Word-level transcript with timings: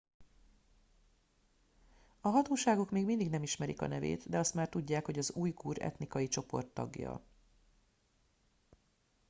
a 2.21 2.27
hatóságok 2.29 2.91
még 2.91 3.05
mindig 3.05 3.29
nem 3.29 3.43
ismerik 3.43 3.81
a 3.81 3.87
nevét 3.87 4.29
de 4.29 4.37
azt 4.37 4.53
már 4.53 4.69
tudják 4.69 5.05
hogy 5.05 5.17
az 5.17 5.31
ujgur 5.35 5.77
etnikai 5.81 6.27
csoport 6.27 6.67
tagja 6.67 7.23